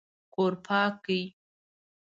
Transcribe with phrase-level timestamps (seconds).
[0.33, 1.23] کور پاک کړئ